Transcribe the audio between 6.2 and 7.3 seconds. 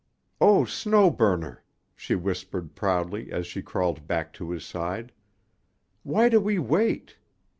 do we wait?